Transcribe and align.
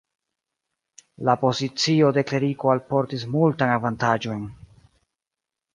La 1.29 1.35
pozicio 1.41 2.09
de 2.17 2.25
kleriko 2.31 2.73
alportis 2.77 3.27
multajn 3.35 3.77
avantaĝojn. 3.79 4.45